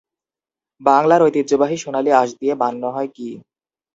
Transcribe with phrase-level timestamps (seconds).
[0.81, 3.29] বাংলার ঐতিহ্যবাহী সোনালি আঁশ দিয়ে বানানো হয় কি?